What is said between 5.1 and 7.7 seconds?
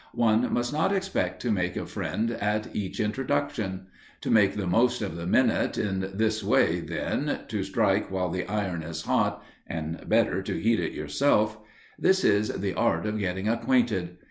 the minute in this way, then, to